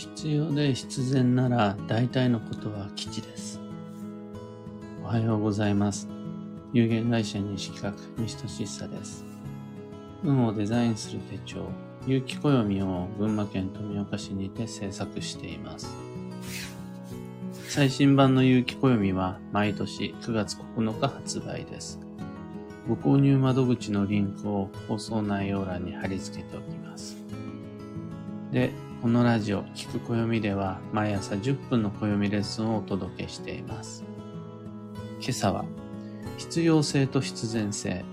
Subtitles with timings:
[0.00, 3.60] 必要で必然なら大体のことは吉です。
[5.02, 6.08] おはようございます。
[6.72, 9.26] 有限会社西企画、西俊久です。
[10.24, 11.68] 運をデザインする手帳、
[12.06, 15.94] 有機暦を群馬県富岡市にて制作しています。
[17.68, 22.00] 最新版の有機暦は毎年9月9日発売です。
[22.88, 27.18] ご購入窓口のリンクを放送内容欄に貼り付けておきます。
[28.50, 34.04] で、このラジオ、聞く暦では毎朝10分の暦レッスンをお届けしています。
[35.22, 35.64] 今朝は、
[36.36, 38.04] 必要性と必然性、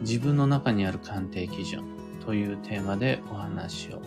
[0.00, 1.84] 自分の中にある鑑定基準
[2.26, 4.02] というテーマでお話を。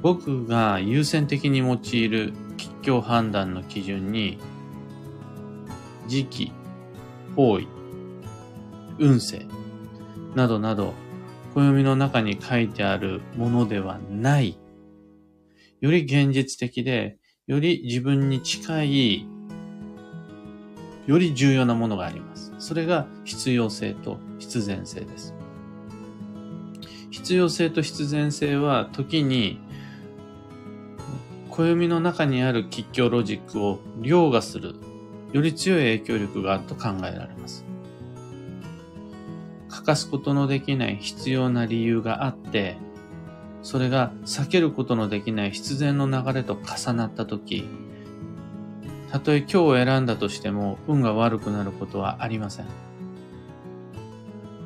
[0.00, 4.38] 僕が優先的に用いる吉凶判断の基準に、
[6.06, 6.52] 時期、
[7.36, 7.68] 方位、
[8.98, 9.44] 運勢、
[10.34, 10.94] などなど、
[11.54, 14.58] 暦の中に書いてあるものではない、
[15.80, 19.26] より現実的で、より自分に近い、
[21.06, 22.52] より重要なものがあります。
[22.58, 25.34] それが必要性と必然性です。
[27.10, 29.60] 必要性と必然性は時に
[31.50, 34.76] 暦の中にある吉凶ロジックを凌駕する、
[35.32, 37.61] より強い影響力があると考えられます。
[39.82, 42.76] 欠かすことのできない必要な理由があって、
[43.62, 47.64] それが避けることのできない必然の流れと重なったとき、
[49.10, 52.66] たとえ今日を選んだとしても運が悪くなることはありません。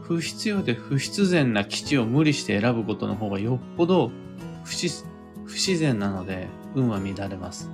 [0.03, 4.11] 不必要で不必然な基地を無理して選ぶことの方がよっぽど
[4.64, 5.03] 不自
[5.47, 7.70] 不自然なので運は乱れます。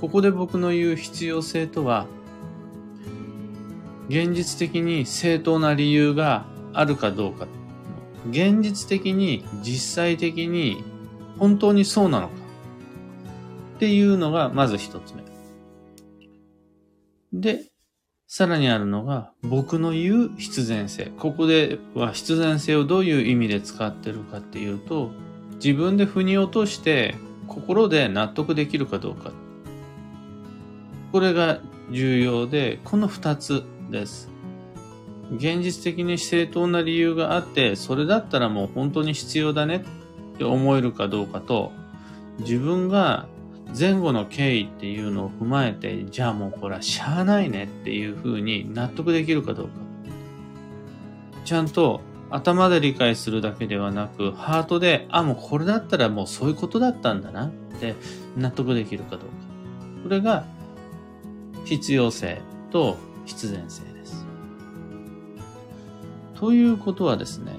[0.00, 2.06] ここで僕の言う必要性とは、
[4.08, 7.46] 現実的に正当な理由があるかどうか。
[8.30, 10.82] 現実的に実際的に
[11.38, 12.34] 本当にそうなのか。
[13.76, 15.22] っていうのがまず一つ目。
[17.32, 17.66] で、
[18.26, 21.12] さらにあるのが僕の言う必然性。
[21.18, 25.12] ここでは必然性をどういう意味で使ってるかっていうと、
[25.54, 27.14] 自分で腑に落として
[27.46, 29.32] 心で納得できるかどうか。
[31.12, 34.30] これが重要で、この二つです。
[35.36, 39.84] 現実的に正当な理由があって、それだったらもう本当に必要だね
[40.34, 41.72] って思えるかどうかと、
[42.40, 43.26] 自分が
[43.78, 49.72] 前後の経緯っていうのを踏まえて、じゃあもうこれはしゃあないねっていうふうに納得できるかどうか。
[51.44, 52.00] ちゃんと
[52.30, 57.50] 頭で理解するだけではなく、ハートで、あ、もうこれだったらもうそういうことだったんだなっ
[57.80, 57.94] て
[58.36, 59.26] 納得できるかどうか。
[60.04, 60.44] これが
[61.64, 62.96] 必要性と
[63.28, 64.26] 必然性です。
[66.34, 67.52] ということはですね、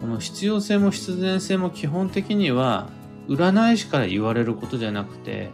[0.00, 2.88] この必要性も必然性も基本的には
[3.28, 5.50] 占い師から言われることじゃなくて、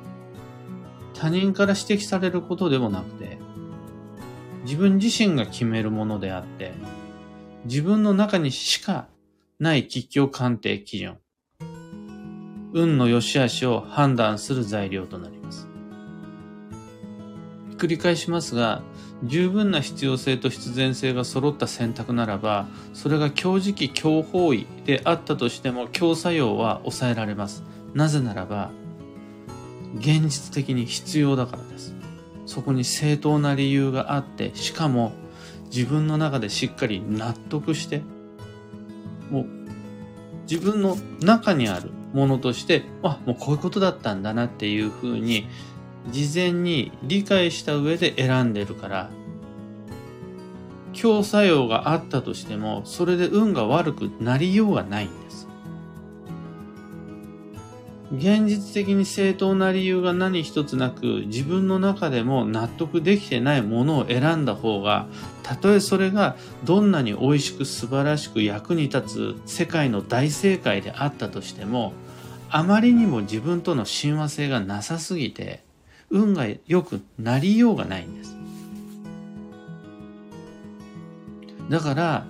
[1.15, 3.39] 他人から指摘されることでもなくて、
[4.65, 6.73] 自分自身が決めるものであって、
[7.65, 9.07] 自分の中にしか
[9.59, 11.19] ない吉凶鑑定基準、
[12.75, 15.69] 運の良し悪しを判断する材料となります。
[17.77, 18.83] 繰り返しますが、
[19.25, 27.63] 十分な必要性と必然性が揃った選択ならば、それが強時期強方位であったとしても強作用は抑えられます。
[27.95, 28.71] なぜならば、
[29.99, 31.95] 現実的に必要だからです。
[32.47, 35.13] そこに正当な理由があって、しかも
[35.67, 38.03] 自分の中でしっかり納得して、
[39.31, 39.47] もう
[40.51, 45.47] 自分の中にあるものとして、あ、もうこういうことだったんだなっていうふうに
[46.11, 49.11] 事前に理解した上で選んでるから、
[50.93, 55.49] 強作用があったとしても、それで運が悪くなりようがないんです。
[58.15, 65.07] 現実的に正当な理由が何一つなく、自分の中でも納得できてないものを選んだ方が、
[65.43, 71.95] たとえそれがどんなに美味しく素晴らしく役に立つ世界の大正解であったとしても、
[72.51, 75.65] あまりにも自分との親和性がなさすぎて、
[76.13, 78.37] 運が良くなりようがないんです。
[81.71, 82.27] だから、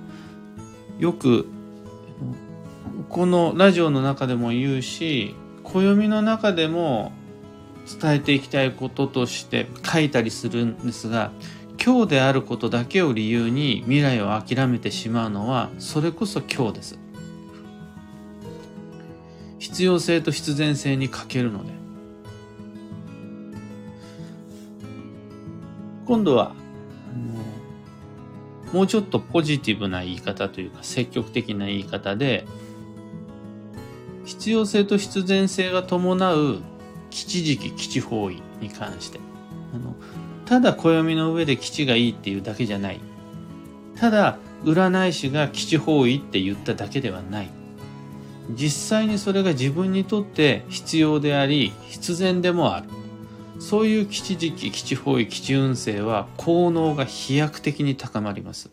[0.99, 1.46] よく、
[3.08, 5.34] このラジオの中でも言うし、
[5.64, 7.12] 暦の中でも
[8.00, 11.32] 伝えていきたいこととして書いたりするんですが、
[11.84, 16.99] 今日であることだけを理由に未来を諦めてしまうのは、それこそ今日です。
[19.58, 21.81] 必要性と必然性に欠けるので。
[26.06, 26.54] 今度は、あ
[28.69, 32.46] のもうちょっとポジティブな言い方というか積極的な言い方で、
[34.25, 36.60] 必要性と必然性が伴う
[37.10, 39.20] 基地時期基地方位に関して。
[39.75, 39.94] あの
[40.44, 43.00] ただ暦の上で基地がいいっていうだけじゃない。
[43.96, 47.50] ただ占い師が基地方位って言っただけではない。
[48.50, 52.88] 実際にそれが自分にとって必要であり必然でもある
[53.62, 58.70] そういう基地時期基地方位基地運勢は効能が飛躍的に高まります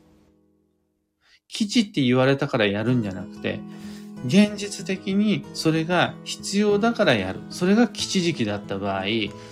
[1.47, 3.59] 基地って言われたからやるんじゃなくて
[4.25, 7.39] 現実的にそれが必要だからやる。
[7.50, 9.06] それが基地時期だった場合、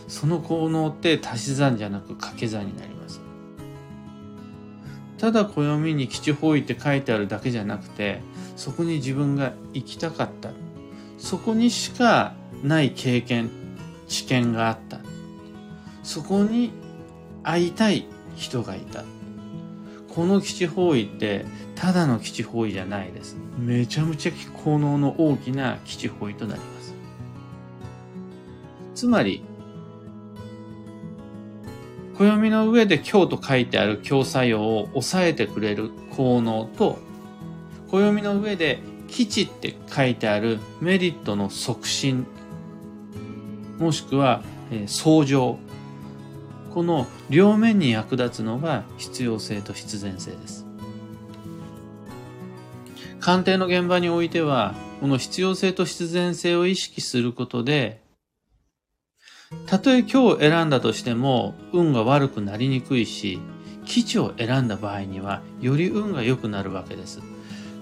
[0.08, 3.22] その効能って足し算じゃなく掛け算になります。
[5.18, 8.20] ただ暦に基地方位って書いてあるだけじゃなくて、
[8.58, 10.50] そこに自分が行きたかった。
[11.18, 13.50] そこにしかない経験、
[14.08, 15.00] 知見があった。
[16.08, 16.72] そこに
[17.44, 18.06] 会いたい
[18.38, 19.04] 人がいた。
[20.08, 21.46] この基地方位って
[21.76, 23.36] ただの基地方位じゃないです。
[23.60, 24.32] めちゃめちゃ
[24.64, 26.96] 効能の大きな基地方位となります。
[28.96, 29.44] つまり、
[32.18, 37.00] 暦の上で今日と書いてある強作用を抑えてくれる効能と、
[37.92, 42.26] 暦の上で基地って書いてあるメリットの促進、
[43.78, 45.60] もしくは、えー、相乗。
[46.78, 50.64] この両面に役立つのが必要性と必然性です。
[53.20, 58.04] 鑑定の現場においては、この必要性と必然性を意識することで、
[59.66, 63.40] たとえ今日選んだとしても運が悪くなりにくいし、
[63.84, 67.22] 基地を選んだ場合にはより運が良くなるわけです。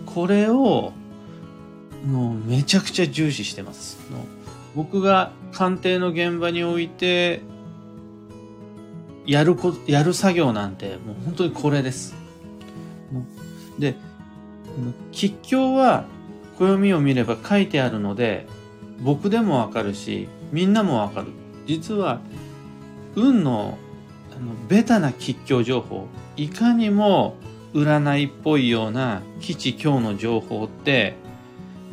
[0.06, 0.94] これを
[2.06, 3.98] もうめちゃくちゃ重視してます。
[4.74, 7.42] 僕が鑑定の現場において
[9.26, 12.16] やるこ、やる作業なんてもう本当にこれです。
[13.80, 13.96] で、
[15.12, 16.06] 吉凶は
[16.58, 18.48] 暦を見れば書いてあるので、
[19.02, 21.28] 僕でもわかるし、みんなもわかる。
[21.66, 22.20] 実は、
[23.16, 23.78] 運の
[24.32, 27.36] あのベタな吉凶情報、いかにも
[27.74, 31.16] 占いっぽいような基地今日の情報って、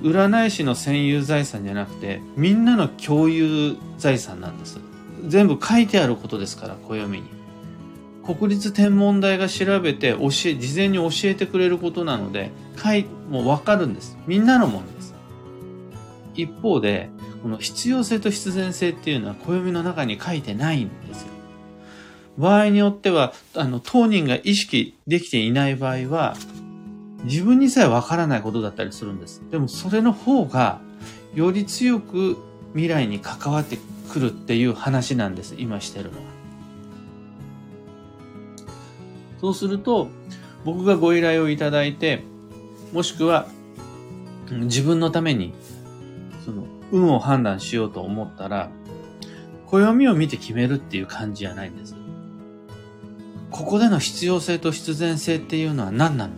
[0.02, 4.81] 占い師の占有財産じゃなくて、みんなの共有財産なんです。
[5.26, 7.24] 全部書いてあることですから、暦に。
[8.24, 14.16] 国立天文台が調べて教え、事前に教えてくれることなので、かい、もうわかるんです。
[14.26, 15.14] みんなのものです。
[16.34, 17.10] 一方で、
[17.42, 21.28] この必要性と必然性っていうのは暦の中に書いてないんですよ。
[22.38, 26.36] 場合によっては、あの、当人が意識できていない場合は、
[27.24, 29.42] 自分にさえわからないことだったりするんです。
[29.50, 30.80] でもそれの方が、
[31.34, 32.36] より強く
[32.72, 33.78] 未来に関わって
[34.12, 35.55] くるっていう話なんです。
[35.56, 36.25] 今してるのは。
[39.41, 40.09] そうすると、
[40.64, 42.23] 僕がご依頼をいただいて、
[42.93, 43.47] もしくは、
[44.50, 45.55] 自分のために、
[46.44, 48.70] その、運を判断しようと思ったら、
[49.67, 51.97] 暦を見て決めるっていう感じじゃないんです。
[53.50, 56.35] ここでの必要性と必然性っていうのは何なの？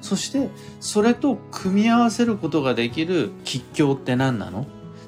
[0.00, 4.66] そして、それと組み合わせることができる吉凶って何なの？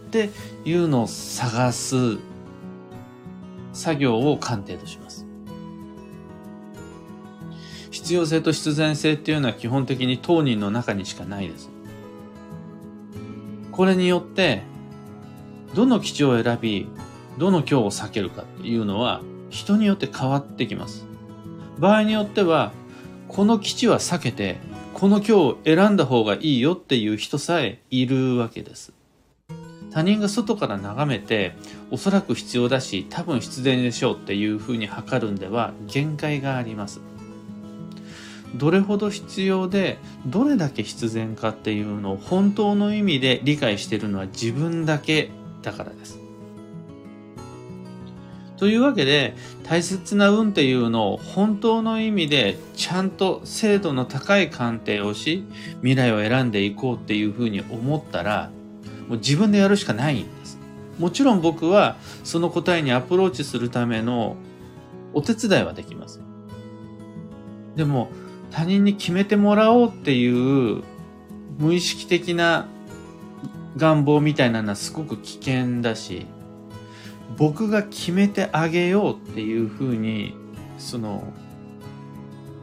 [0.08, 0.31] って
[0.64, 2.16] いうのを探す
[3.75, 5.26] 作業を鑑定とします。
[7.90, 11.70] 必要性と必然性っていうのは基本的に当人の中にしかないです。
[13.71, 14.62] これによって、
[15.75, 16.88] どの基地を選び、
[17.37, 21.06] どの今日を避けるかっていうのは人によって変わってきます。
[21.78, 22.73] 場合によっては、
[23.28, 24.56] この基地は避けて、
[24.94, 28.98] この今日を選んだ方がいいよっていう人さえいるわけです。
[29.90, 31.57] 他人が外から眺めて、
[31.90, 37.00] おそらく必要だし、多分必然でしょうっていうふうに測るんでは限界があります。
[38.54, 45.30] どれほど必要でどれだけ必然かっていうのを本当の意味で理解しているのは自分だけ
[45.62, 46.18] だからです。
[48.57, 55.45] というわけで大切な運っていうのを本当の意味でちゃんと精度の高い鑑定をし
[55.76, 58.50] 未来を選んでいこうっていうふうに思ったら
[59.08, 60.58] もう自分でやるしかないんです。
[60.98, 64.36] もちろん僕はその答えにアプローチするための
[65.14, 66.20] お手伝いはできます。
[67.76, 68.10] でも
[68.50, 70.82] 他人に決めてもらおうっていう
[71.58, 72.66] 無意識的な
[73.76, 76.26] 願望みたいなのはすごく危険だし、
[77.36, 80.34] 僕が決めてあげようっていうふうに、
[80.78, 81.32] その、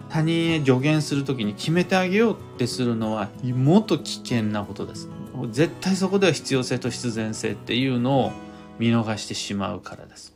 [0.10, 5.10] 他人へ助言するときに決めてあげようってするのはもっと危険なことです。
[5.52, 8.32] 絶対そこでは必要性と必然性っていうのを
[8.80, 10.36] 見逃してしまうからです。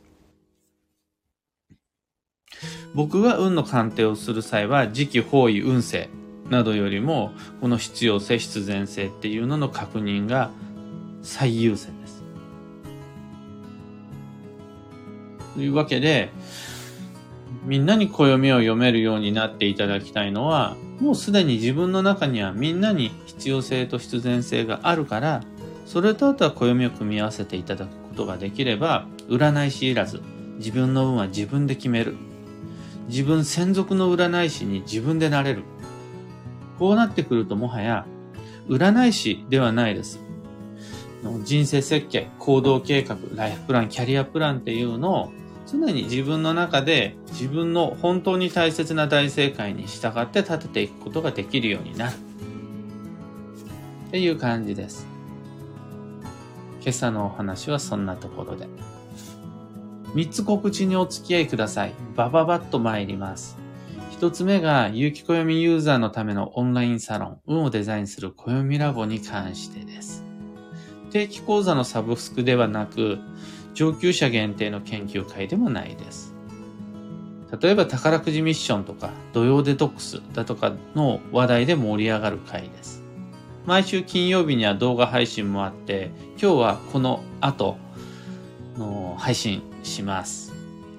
[2.94, 6.08] 僕が運の鑑定をする際は、時期、方位、運勢
[6.48, 10.50] などよりも、この必要性、必然性っていうのの確認が
[11.22, 12.24] 最優先です。
[15.54, 16.30] というわけで、
[17.70, 25.44] みんなに暦を読めるようになっていただきたいのは、もうすでに自分の中にはみんなに必要性と必然性があるから、
[25.86, 30.20] それとあとは暦を組み合わせていただくことができれば、占い師いらず、
[30.56, 32.16] 自分の運は自分で決める。
[33.06, 35.62] 自分専属の占い師に自分でなれる。
[36.76, 38.04] こうなってくるともはや、
[38.66, 40.18] 占い師ではないです。
[41.44, 45.32] 人生設計、行動計画、ライフプラン、キャリアプランっていうのを
[45.70, 52.16] 常に自分の中で自分の本当に大切な大正解に従って立てていくことができるようになる。
[54.08, 55.06] っていう感じです。
[56.80, 58.66] 今朝のお話はそんなところで。
[60.14, 61.94] 3つ告知にお付き合いください。
[62.16, 63.56] バババッと参ります。
[64.18, 70.24] 1つ目が、有機暦ユーザーのためのオンラインサロン、運をデザインする暦ラボに関してです。
[71.10, 73.18] 定期講座のサブスクではなく、
[73.74, 76.34] 上級者限定の研究会でもないです。
[77.60, 83.02] 例えば宝くじミッションとか土曜デトックスだとかの話題で盛り上がる会です。
[83.66, 86.10] 毎週金曜日には動画配信もあって、
[86.40, 87.76] 今日はこの後
[88.78, 90.52] の配信します。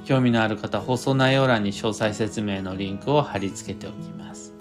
[0.05, 4.53] 興味のある方、放送内容欄に詳細説明のリンクを貼り付けておきます。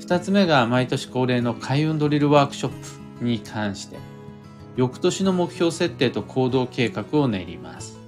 [0.00, 2.72] 二つ目が毎年恒例の開運ドリルワークショッ
[3.18, 3.96] プに関して
[4.76, 7.98] 翌年の目標設定と行動計画を練ります。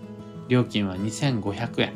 [0.49, 1.93] 料金は2500円。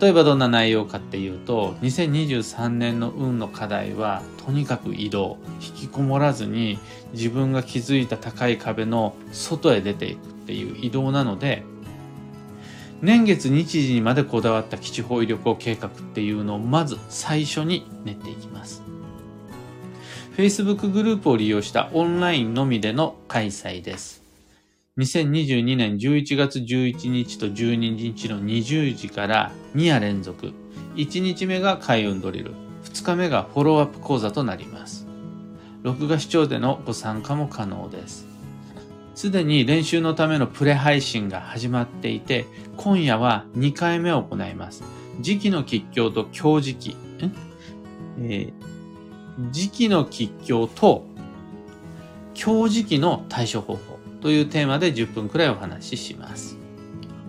[0.00, 6.78] 例えばどんな内容かっていうと、2023年の運の課題は、とにかく移動、引きこもらずに
[7.14, 11.64] 自分が築いた高い壁の外へ出ていくっていう移動なので、
[13.00, 18.87] 年月日時にまでこだわった基地方位旅行計画っていうのをまず最初に練っていきます。
[20.38, 24.22] Facebook グループを利用したオンラインのみでの開催です。
[24.96, 30.52] 2022年11月11日と12日の20時から2夜連続。
[30.94, 32.52] 1日目が開運ドリル。
[32.84, 35.08] 2日目がフォローアップ講座となります。
[35.82, 38.24] 録画視聴でのご参加も可能です。
[39.16, 44.84] すでに練習のためのプレ配信が始まっていて、今夜は2回目を行います。
[45.20, 46.96] 時期の吉凶と強時期。
[48.20, 48.57] えー
[49.50, 51.04] 時期の吉凶と
[52.34, 56.56] 強時期の対処方法というテーマで10分くらいお話しします。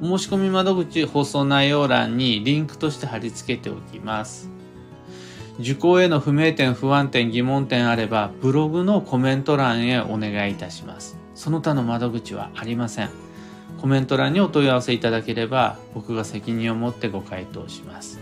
[0.02, 4.50] お申し込み窓口放送内容欄にリンクとして貼り付けておきます。
[5.60, 11.18] 受講への不明点、不安点、疑問点あれば、ブログのコメント欄へお願いいたします。
[11.36, 13.10] その他の窓口はありません。
[13.82, 18.20] コメント欄にお問い合わせいただければ、僕が責任を持ってご回答します。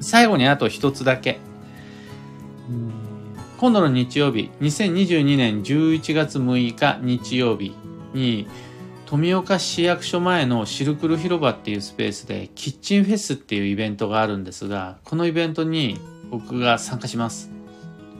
[0.00, 1.38] 最後にあと一つだけ。
[3.58, 7.74] 今度の日曜日、2022年11月6日日曜日
[8.14, 8.46] に、
[9.06, 15.98] 富岡市役所前のシルクル広場っていうスペースでキッチンフェスっていうイベントがあるんですが、このイベントに
[16.30, 17.50] 僕が参加します。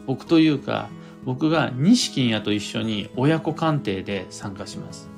[0.07, 0.88] 僕というか、
[1.25, 5.09] 僕が錦屋と一緒に親子鑑定で参加します。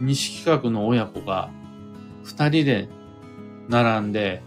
[0.00, 1.48] 西企画の親子が
[2.22, 2.88] 二人で
[3.68, 4.42] 並んで、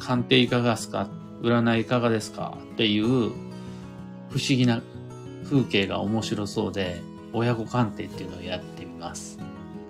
[0.00, 1.08] 鑑定いかがですか
[1.44, 4.82] 占いいかがですかっていう不思議な
[5.44, 7.00] 風景が面白そうで、
[7.32, 9.38] 親子鑑定っていうのをやってみます。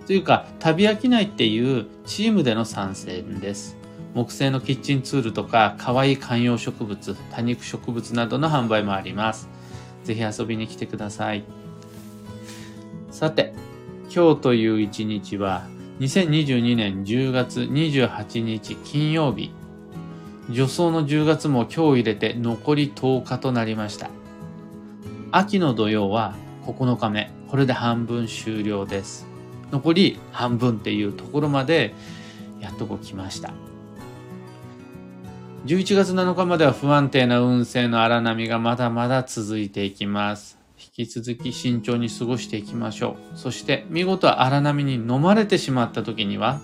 [0.05, 3.77] というか、旅飽きないっていうチームでの参戦です。
[4.13, 9.49] 木製のキッチンツールとか、可愛い観葉植物、多肉植物などの販売もあります。
[10.03, 11.43] ぜひ遊びに来てください。
[13.09, 13.53] さて、
[14.13, 15.65] 今日という一日は、
[15.99, 19.51] 2022年10月28日金曜日
[20.47, 24.09] 助走の10月も今日入れて残り10日となりました。
[25.31, 26.35] 秋の土曜は
[26.65, 27.31] 9日目。
[27.49, 29.27] これで半分終了です。
[29.71, 31.93] 残り半分っていうところまで
[32.59, 33.53] やっとこ来ました。
[35.65, 40.59] 11月7日までは不安定な運勢の荒波がまだまだ続いていきます。
[40.77, 43.37] 引き続き慎重に過ごしていきましょう。
[43.37, 46.61] そして見事荒波に飲まれてしまった時には、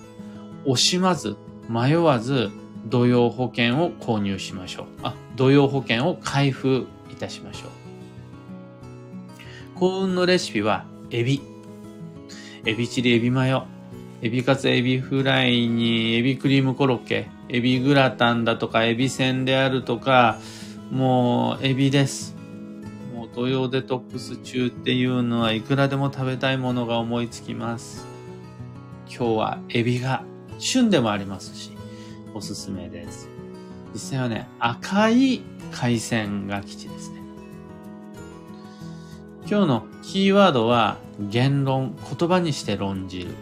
[0.64, 1.36] 惜しまず、
[1.68, 2.50] 迷わず、
[2.86, 4.86] 土曜保険を購入しましょう。
[5.02, 7.70] あ、土曜保険を開封いたしましょう。
[9.78, 11.40] 幸運のレシピは、エビ。
[12.64, 13.66] エビチリ、エビマヨ。
[14.20, 17.28] エビカツ、エビフライに、エビクリームコロッケ。
[17.48, 20.38] エビグラタンだとか、エビせんであるとか、
[20.90, 22.36] もう、エビです。
[23.12, 28.06] もう、土曜デトックス中っていうのはいくらでも食べたいものが思いつきます。
[29.08, 30.24] 今日はエビが
[30.58, 31.71] 旬でもありますし、
[32.34, 33.28] おすすめです。
[33.92, 37.20] 実際はね、赤い回線が基地ですね。
[39.48, 43.34] 今日のキーワードは言論、言葉にして論じる。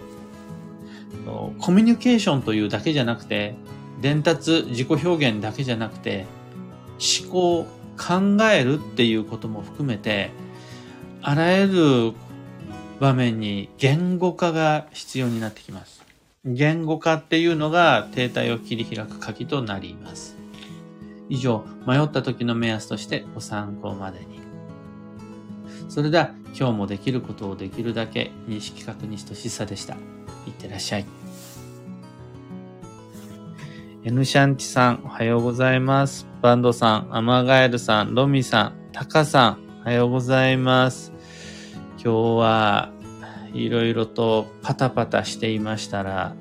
[1.59, 3.55] コミュニケーションというだけじゃなくて、
[4.01, 6.27] 伝達、自己表現だけじゃなくて、
[7.23, 7.67] 思考、
[7.97, 10.31] 考えるっていうことも含めて、
[11.23, 12.13] あらゆる
[12.99, 16.00] 場面に言語化が必要になってきます。
[16.45, 20.39] 言語化っていうのが停滞を切り開く鍵となります。
[21.29, 24.41] 以上、迷った時の目安としてご参考までに。
[25.91, 29.95] それでは、今日もできることをできるだけ認識確認しとしさでした。
[30.47, 31.07] いってらっしゃい。
[34.03, 36.27] N シャンチさん、おはようございます。
[36.41, 41.13] バンドさん、アマガエルさん、ロミさん、タカさん、おはようございます。
[42.03, 43.00] 今日は
[43.53, 46.35] いろいろとパタパタしていましたら、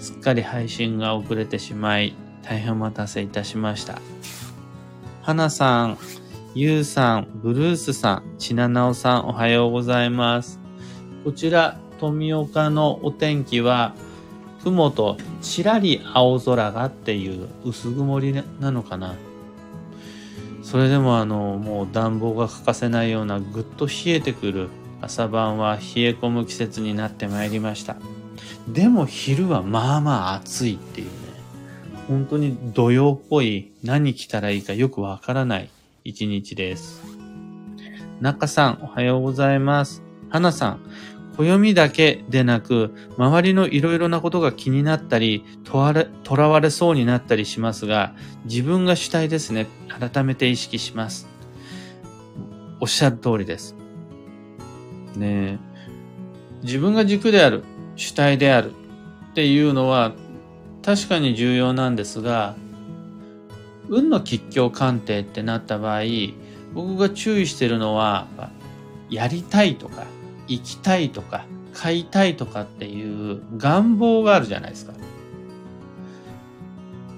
[0.00, 4.00] すっかり配信が遅れてしまい、大変お待たせいたしました。
[5.22, 5.98] 花さん、
[6.54, 10.58] ゆうさん、ブルースさん、ちななおさん、おはようございます。
[11.24, 13.94] こちら、富岡のお天気は、
[14.64, 19.14] 雲とちらり青空がっていう薄曇りなのかな。
[20.62, 24.68] それでもあの、もう暖房が欠かせないようなぐっと冷えてくる
[25.00, 27.96] 朝晩は冷え込む季節になってまいりました。
[28.68, 31.12] でも昼はまあまあ暑いっていうね。
[32.08, 35.70] 本当に土曜っぽい何着たらいいかよくわからない
[36.04, 37.02] 一日です。
[38.20, 40.02] 中さん、おはようございます。
[40.30, 40.80] 花さん、
[41.36, 48.14] 暦だけでなく、周りのいろいろなことが気になったり、とわれ、囚われそうになったりしますが、
[48.44, 49.68] 自分が主体ですね。
[49.88, 51.28] 改めて意識します。
[52.80, 53.76] おっしゃる通りです。
[55.16, 55.58] ね
[56.62, 57.64] 自分が軸である、
[57.96, 58.72] 主体である
[59.30, 60.12] っていうのは
[60.82, 62.56] 確かに重要なんですが、
[63.88, 66.02] 運の吉凶鑑定ってなった場合、
[66.74, 68.26] 僕が注意してるのは、
[69.10, 70.04] やりたいとか、
[70.46, 74.92] 行きたいとか、買いたいとかっていう願望があるじゃないですか。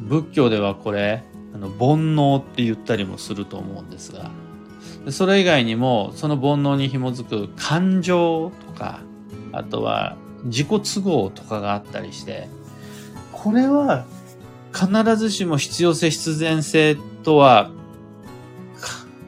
[0.02, 4.30] 仏教ではこれ、あの煩悩って言ったりもすると思うんですが、
[5.08, 9.00] それ以外にも、その煩悩に紐づく感情とか、
[9.52, 12.48] あとは自己都合とかがあったりして、
[13.32, 14.04] これは
[14.72, 17.70] 必ずしも必要性必然性とは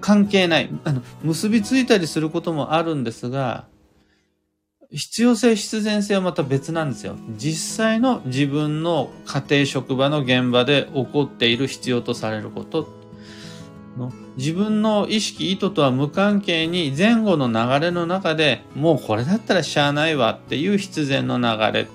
[0.01, 0.71] 関係ない。
[0.85, 3.65] あの、結びついたりすることもあるんですが、
[4.91, 7.17] 必要性必然性はまた別なんですよ。
[7.39, 12.87] 実際の自分の家庭職場の現場で起こっている必要とされること
[14.37, 21.89] 自分の意識意図とは無関係に前後の流れの中でもうこれだったらしゃあないわっていう必然の流れ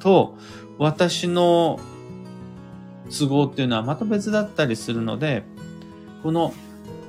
[0.00, 0.36] と
[0.78, 1.80] 私の
[3.10, 5.44] 都合っていうのはまた別だったりするので
[6.22, 6.52] この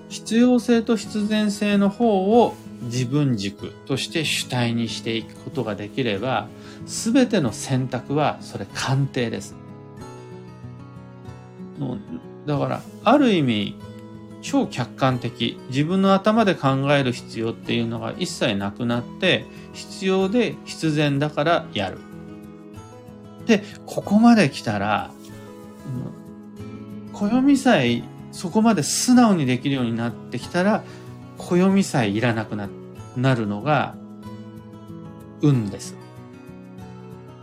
[0.07, 6.47] 必要性と必然性の方を自分軸として主体にしていくことができれば、
[6.85, 9.55] すべての選択はそれ鑑定です。
[12.45, 13.79] だから、ある意味、
[14.41, 21.99] 超客観的、自分の頭で考える必要っていうのが一切なくなって、必要で必然だからやる。
[23.45, 25.11] で、ここまで来たら、
[27.13, 30.83] 暦さえそこまで素直にできるようになってきたら、
[31.37, 32.69] 暦さえいらなくな
[33.15, 33.95] なるのが
[35.41, 35.95] 運です。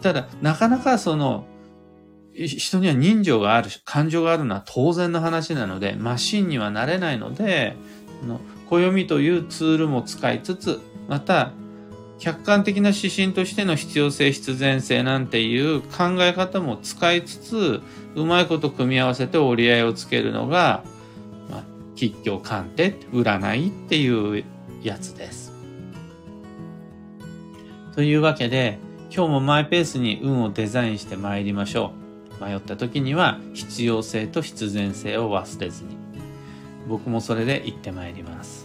[0.02, 1.46] ただ、なかなかその、
[2.46, 7.76] 人には人情がある、感情があるのは当然の話なので、マシンにはなれないので、
[8.26, 11.52] の暦というツールも使いつつ、また、
[12.18, 17.80] 客観的な指針としての必要性必然性なんていう考え方も使いつつ、
[18.16, 20.82] うまいこと組み合わせて折り合いをつけるのが、
[21.48, 24.44] まあ吉凶鑑定、占いっていう
[24.82, 25.52] やつです。
[27.94, 28.78] というわけで、
[29.14, 31.97] 今日もマイペースに運をデザインして参りましょう。
[32.40, 35.96] 迷った時には必要性と必然性を忘れずに。
[36.88, 38.57] 僕もそれで行ってまいります。